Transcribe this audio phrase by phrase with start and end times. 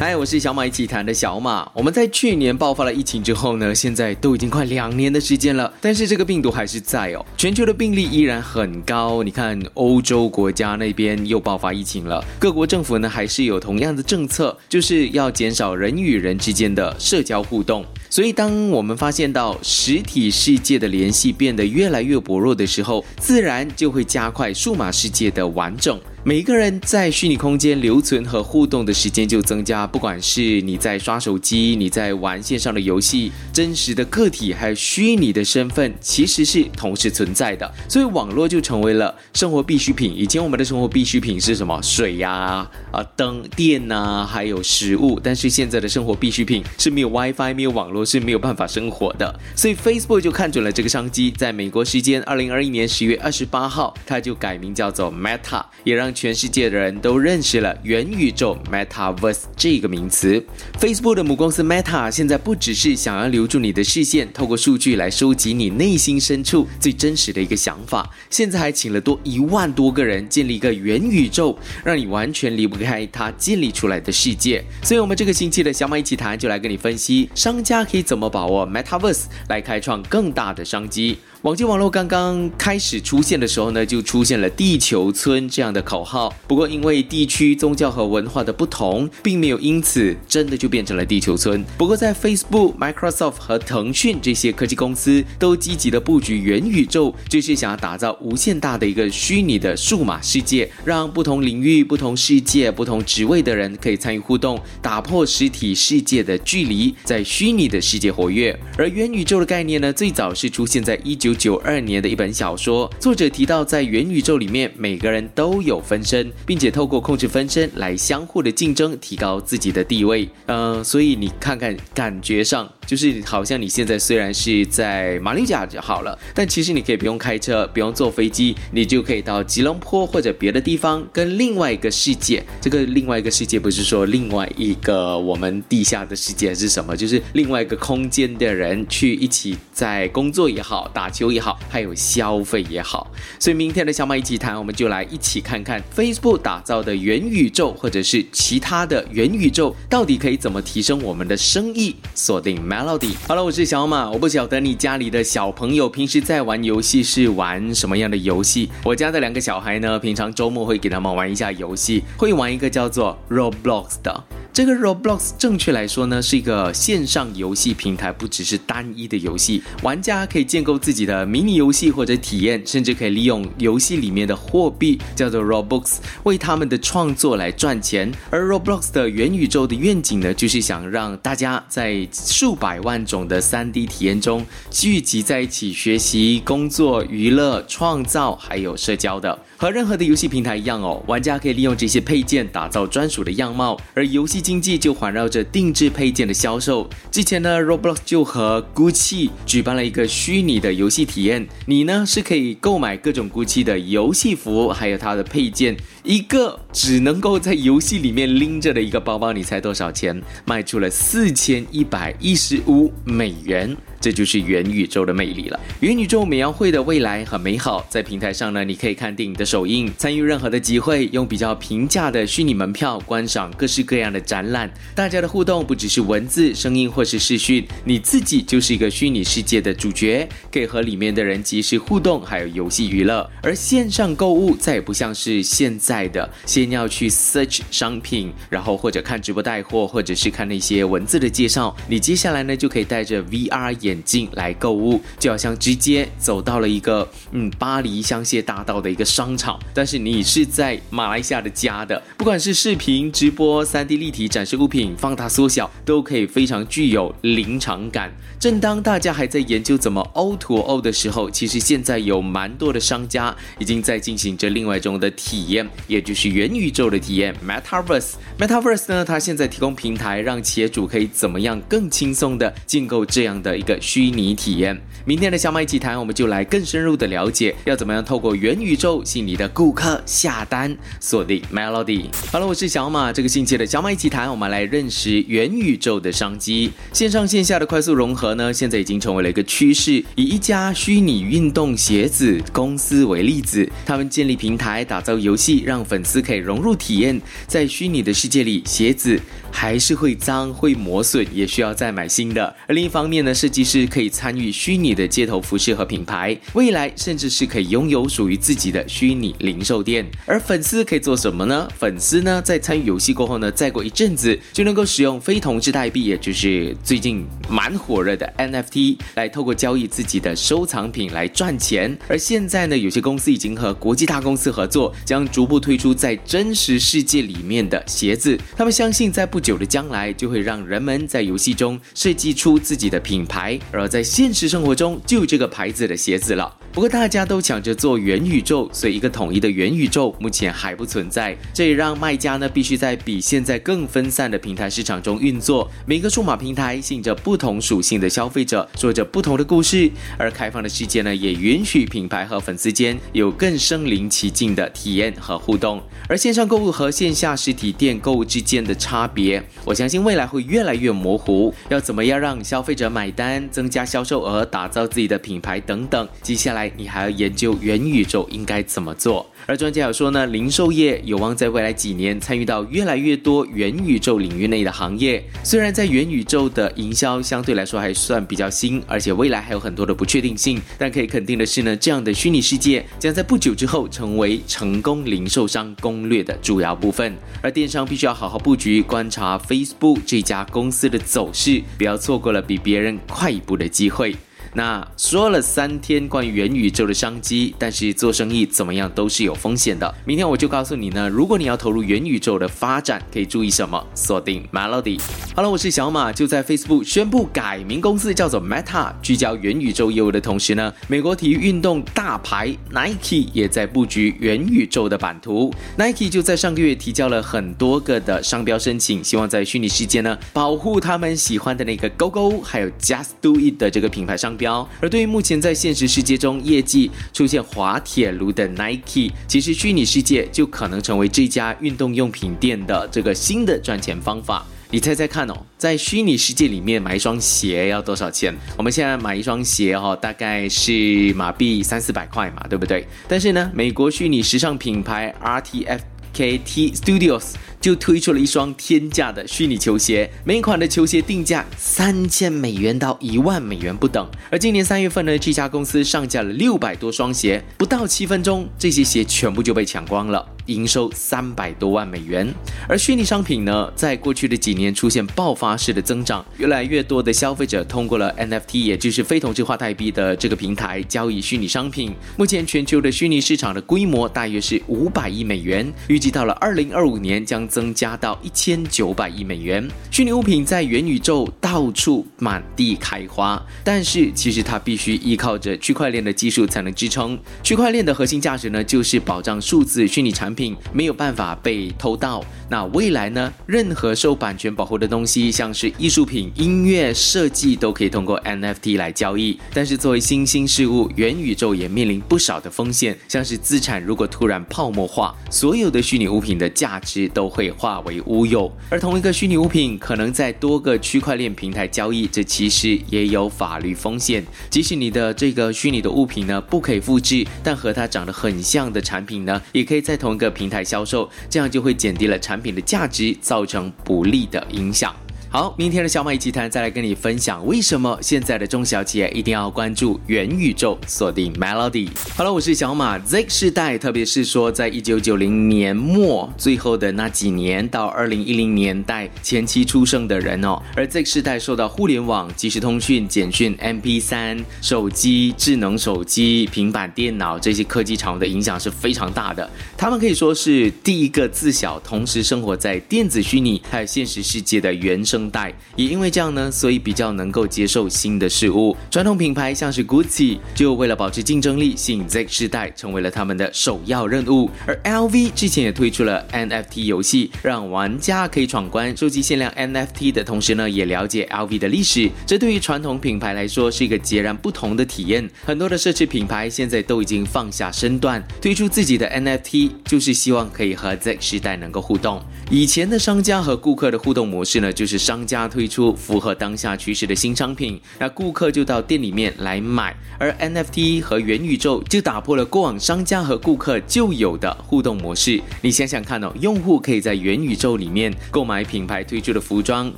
[0.00, 1.68] 嗨，我是小马一起谈的小马。
[1.74, 9.24] 我们在去年爆发了疫情之后呢，现在都已经快两年的时间了，但是这个病毒还是在哦，全球的病例依然很高。
[9.24, 17.84] 你看，欧洲国家那边又爆发疫情了，各国政府呢还是有同样的政策，就是要减少人与人之间的社交互动。
[18.08, 26.00] 所以，当我们发现到实体世界的联系变得越来越薄弱的时候，自然就会加快数码世界的完整。
[26.24, 37.72] 每一个人在虚拟空间留存和互动的时间就增加，不管是你在刷手机，你在玩线上的游戏，真实的个体还有虚拟的身份，其实是同时存在的。
[37.88, 40.12] 所以网络就成为了生活必需品。
[40.14, 41.80] 以前我们的生活必需品是什么？
[41.80, 45.20] 水呀、啊灯、电呐，还有食物。
[45.22, 49.38] 但是现在的生活必需品是没有 WiFi、没有网络是没有办法生活的。
[49.54, 60.44] 所以 Facebook 就看准了这个商机，在美国时间二零二一年十月二十八号，它就改名叫做 Meta，也让全世界的人都认识了元宇宙 （Metaverse） 这个名词。
[60.80, 74.64] Facebook 的母公司 Meta 现在不只是想要留住你的视线，透过数据来收集你内心深处最真实的一个想法，现在还请了多一万多个人建立一个元宇宙，让你完全离不开它建立出来的世界。
[74.82, 81.18] 所以，我们这个星期的小马一起谈就来跟你分析，商家可以怎么把握 Metaverse 来开创更大的商机。
[81.42, 86.34] 网际网络刚刚开始出现的时候呢，就出现了“地球村”这样的口号。
[86.48, 91.64] 不过，因为地区、宗教和文化的不同，并没有因此真的就变成了地球村。
[91.76, 108.58] 不过，在 Facebook、Microsoft 和腾讯这些科技公司都积极的布局元宇宙，就是想要打造无限大的一个虚拟的数码世界，让不同领域、不同世界、不同职位的人可以参与互动，打破实体世界的距离，在虚拟的世界活跃。
[108.76, 111.28] 而元宇宙的概念呢，最早是出现在一九。
[111.38, 120.28] 九二年的一本小说，作者提到，在元宇宙里面，每个人都有分身，并且透过控制分身来相互的竞争，提高自己的地位。
[120.46, 132.42] 嗯，所以你看看，感觉上就是好像你现在虽然是在马六甲就好了，但其实你可以不用开车，不用坐飞机，你就可以到吉隆坡或者别的地方，跟另外一个世界。
[132.60, 141.08] 这个另外一个世界不是说另外一个我们地下的世界是什么，就是另外一个空间的人去一起在工作也好，打。
[141.18, 151.96] 球也好，还有消费也好，所以明天的小马一起谈，我们就来一起看看 Facebook 打造的元宇宙，或者是其他的元宇宙，到底可以怎么提升我们的生意。
[152.14, 153.14] 锁定 Melody。
[153.26, 158.70] 好了，我是小马，我不晓得你家里的小朋友平时在玩游戏是玩什么样的游戏。
[158.84, 164.24] 我家的两个小孩呢，平常周末会给他们玩一下游戏，会玩一个叫做 Roblox 的。
[164.58, 169.62] 这个 Roblox 正确来说呢，是一个线上游戏平台，不只是单一的游戏。
[169.84, 178.10] 玩家可以建构自己的迷你游戏或者体验，甚至可以利用游戏里面的货币，叫做 Roblox，为他们的创作来赚钱。
[178.30, 189.38] 而 Roblox 的元宇宙的愿景呢，就是想让大家在数百万种的 3D 体验中聚集在一起，学习、工作、娱乐、创造，还有社交的。
[189.56, 196.88] 和任何的游戏平台一样哦，玩家可以利用这些配件打造专属的样貌，而游戏经济就环绕着定制配件的销售。
[197.10, 205.76] 之前呢，Roblox 就和 Gucci 举办了一个虚拟的游戏体验，你呢是可以购买各种 Gucci 的游戏服，还有它的配件，
[206.08, 210.18] 一个只能够在游戏里面拎着的一个包包，你猜多少钱？
[210.46, 213.76] 卖出了四千一百一十五美元。
[214.00, 215.58] 这就是元宇宙的魅力了。
[215.80, 224.70] 元宇宙美描绘的未来很美好，在平台上呢，你可以看电影的首映，参与任何的集会，用比较平价的虚拟门票观赏各式各样的展览。
[224.94, 233.28] 大家的互动不只是文字、声音或是视讯，你自己就是一个虚拟世界的主角，可以和里面的人及时互动，还有游戏娱乐。
[233.42, 241.74] 而线上购物再也不像是现在的，先要去 search 商品，然后或者看直播带货，或者是看那些文字的介绍。
[241.88, 243.98] 你接下来呢就可以带着 VR 眼。
[244.08, 258.10] 镜来购物，就好像直接走到了一个嗯巴黎香榭大道的一个商场，但是你是在马来西亚的家的，不管是视频直播、三 D 立体展示物品、放大缩小，都可以非常具有临场感。
[258.40, 268.12] 正当大家还在研究怎么 O to O 的时候，其实现在有蛮多的商家已经在进行着另外一种的体验，也就是元宇宙的体验 Metaverse。
[268.38, 274.80] Metaverse 呢，它现在提供平台，让企业主可以怎么样更轻松的进购这样的一个虚拟体验。
[275.04, 282.06] 明天的小马一起谈，我们就来更深入的了解，要怎么样透过元宇宙吸引你的顾客下单，锁定 Melody。
[282.30, 283.12] 好了我是小马。
[283.12, 286.70] 这个星期的小马一起谈，我们来认识元宇宙的商机。
[286.92, 290.04] 线上线下的快速融合呢，现在已经成为了一个趋势。
[290.14, 299.20] 以一家虚拟运动鞋子公司为例子，他们建立平台，打造游戏，让粉丝可以融入体验，在虚拟的世界里，鞋子
[299.52, 302.52] 还是会脏、会磨损，也需要再买新的。
[302.66, 304.88] 而另一方面呢，设计师可以参与虚拟。
[304.98, 310.04] 的街头服饰和品牌，未来甚至是可以拥有属于自己的虚拟零售店。
[310.24, 311.68] 而粉丝可以做什么呢？
[311.78, 321.96] 粉丝呢，在参与游戏过后呢，再过一阵子就能够使用非同质代币，也就是最近蛮火热的 NFT，来透过交易自己的收藏品来赚钱。
[322.08, 328.38] 而现在呢，有些公司已经和国际大公司合作，将逐步推出在真实世界里面的鞋子。
[328.56, 335.00] 他们相信，在不久的将来，就会让人们在游戏中设计出自己的品牌，而在现实生活中。
[335.06, 336.54] 就有这个牌子的鞋子了。
[336.72, 341.36] 不过大家都抢着做元宇宙，所以一个统一的元宇宙目前还不存在。
[341.52, 345.68] 这也让卖家呢必须在比现在更分散的平台市场中运作。
[345.86, 349.90] 每个数码平台吸引着不同属性的消费者，说着不同的故事。
[350.18, 355.82] 而开放的世界呢，也允许品牌和粉丝间有更身临其境的体验和互动。
[356.06, 361.54] 而线上购物和线下实体店购物之间的差别，我相信未来会越来越模糊。
[361.70, 366.70] 要怎么样让消费者买单，增加销售额，打造自己的品牌等等，接下来。
[366.76, 375.24] 你还要研究元宇宙应该怎么做，而专家有说呢，零售业有望在未来几年参与到越来越多元宇宙领域内的行业。
[375.42, 387.16] 虽然在元宇宙的营销相对来说还算比较新，而且未来还有很多的不确定性，但可以肯定的是呢，这样的虚拟世界将在不久之后成为成功零售受伤攻略的主要部分。
[387.40, 394.16] 而电商必须要好好布局，观察 Facebook 这家公司的走势，不要错过了比别人快一步的机会。
[394.54, 399.94] 那说了三天关于元宇宙的商机，但是做生意怎么样都是有风险的。
[400.06, 403.84] 明天我就告诉你呢，如果你要投入元宇宙的发展，可以注意什么？
[403.94, 404.98] 锁定 Melody。
[405.36, 406.10] 好了，我是小马。
[406.12, 415.52] 就在 Facebook 宣布改名公司叫做 Meta，聚焦元宇宙业务的同时呢，美国体育运动大牌 Nike 也在布局元宇宙的版图。
[415.76, 424.37] Nike 就在上个月提交了很多个的商标申请，希望在虚拟世界呢保护他们喜欢的那个 Go Go，还有 Just Do It 的这个品牌商。
[424.38, 424.66] 标。
[424.80, 434.46] 而对于目前在现实世界中业绩出现滑铁卢的 Nike，其实虚拟世界就可能成为这家运动用品店的这个新的赚钱方法。
[434.70, 438.36] 你猜猜看哦，在虚拟世界里面买一双鞋要多少钱？
[438.54, 442.86] 我们现在买一双鞋哦，大概是马币三四百块嘛，对不对？
[443.08, 445.80] 但是呢，美国虚拟时尚品牌 RTF
[446.18, 447.34] K T Studios。
[447.60, 454.08] 就推出了一双天价的虚拟球鞋，每款的球鞋定价三千美元到一万美元不等。
[454.30, 462.30] 而今年三月份呢，这家公司上架了六百多双鞋，不到七分钟，这些鞋全部就被抢光了，营收三百多万美元。
[462.68, 471.94] 而虚拟商品呢，在过去的几年出现爆发式的增长，越来越多的消费者通过了 NFT，也就是非同质化代币的这个平台交易虚拟商品。
[472.18, 477.38] 目前全球的虚拟市场的规模大约是五百亿美元，预计到了二零二五年将。
[477.48, 487.18] 增加到一千九百亿美元，虚拟物品在元宇宙到处满地开花，但是其实它必须依靠着区块链的技术才能支撑。
[487.42, 492.24] 区块链的核心价值呢，就是保障数字虚拟产品品没有办法被偷盗。
[492.50, 499.38] 那未来呢，任何受版权保护的东西，像是艺术品、音乐、设计，都可以通过 NFT 来交易。
[499.52, 507.28] 但是作为新兴事物，元宇宙也面临不少的风险，像是资产如果突然泡沫化，所有的虚拟物品的价值都。
[507.28, 514.24] 会化为乌有，而同一个虚拟物品可能在多个区块链平台交易，这其实也有法律风险。
[514.50, 524.94] 即使你的这个虚拟的物品呢不可以复制，但和它长得很像的产品呢，也可以在同一个平台销售，这样就会减低了产品的价值，造成不利的影响。
[525.30, 531.90] 好，明天的小马一起谈，再来跟你分享为什么现在的中小企业一定要关注元宇宙，锁定 Melody。
[532.16, 532.98] Hello，我是小马。
[532.98, 549.48] Z 世代，特别是说在一九九零年末最后的那几年到二零一零年代前期出生的人哦，而 Z 世代受到互联网、即时通讯、简讯、MP 三、手机、智能手机、平板电脑这些科技产物的影响是非常大的。
[549.76, 555.17] 他们可以说是第一个自小同时生活在电子虚拟还有现实世界的原生。
[555.30, 558.76] 代，也因为这样呢，所以比较能够接受新的事物。
[558.90, 564.50] 传统品牌像是 Gucci，就为了保持竞争力，吸引 Z 世代，成为了他们的首要任务。
[564.66, 572.10] 而 LV 之前也推出了 NFT 游戏，让玩家可以闯关收集限量 NFT 的同时呢，也了解 LV 的历史。
[572.26, 575.28] 这对于传统品牌来说是一个截然不同的体验。
[575.44, 582.22] 很多的奢侈品牌现在都已经放下身段，推出自己的 NFT，就是希望可以和 Z 世代能够互动。
[582.50, 589.96] 以前的商家和顾客的互动模式呢，就是商家推出符合当下趋势的新商品，那顾客就到店里面来买。
[590.18, 595.40] 而 NFT 和元宇宙就打破了过往商家和顾客就有的互动模式。
[595.62, 599.90] 你想想看哦，用户可以在元宇宙里面购买品牌推出的服装，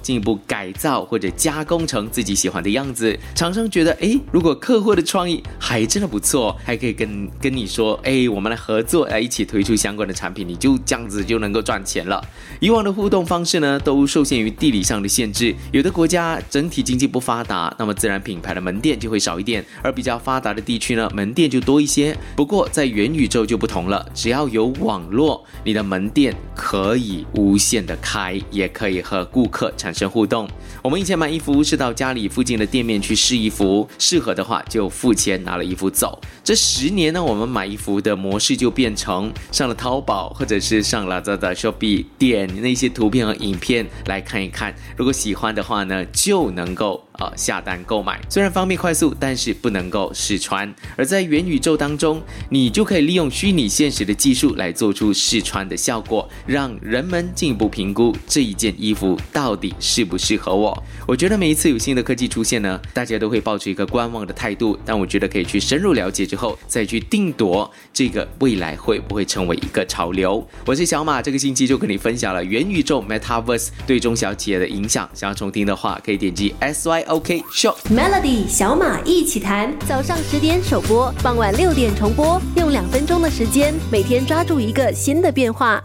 [0.01, 3.19] 进一步改造或者加工成自己喜欢的样子。
[3.35, 12.23] 厂商觉得，哎，如果客户的创意还真的不错，还可以跟跟你说，哎，我们来合作，来一起推出相关的产品，你就这样子就能够赚钱了。
[12.61, 20.21] 以往的互动方式呢，都受限于地理上的限制，有的国家整体经济不发达，那么自然品牌的门店就会少一点，而比较。
[20.21, 22.15] 发达的地区呢，门店就多一些。
[22.37, 30.47] 不过在元宇宙就不同了，只要有网络，你的门店可以无限的开，也可以和顾客产生互动。
[30.83, 36.21] 我们以前买衣服是到家里附近的店面去试衣服，适合的话就付钱拿了衣服走。
[36.45, 47.10] 这十年呢，我们买衣服的模式就变成上了淘宝或者是上了这的 Shopee 点那些图片和影片来看一看，如果喜欢的话呢，就能够。
[47.19, 50.73] 呃，下单购买虽然方便快速，但是不能够试穿。
[50.97, 60.83] 而在元宇宙当中，你就可以利用虚拟现实的技术来做出试穿的效果，让人们进一步评估这一件衣服到底适不适合我。
[61.07, 70.43] 我觉得每一次有新的科技出现呢，大家都会抱持一个观望的态度，但我觉得可以去深入了解之后，再去定夺这个未来会不会成为一个潮流。
[70.65, 75.07] 我是小马，这个星期就跟你分享了元宇宙 Metaverse 对中小企业的影响。
[75.13, 77.00] 想要重听的话，可以点击 S Y。
[77.09, 77.75] OK，Sure。
[77.91, 85.83] Melody 小马一起弹，早上十点首播，傍晚六点重播，用两分钟的时间，每天抓住一个新的变化。